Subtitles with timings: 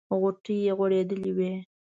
[0.19, 1.53] غوټۍ یې غوړېدلې وې.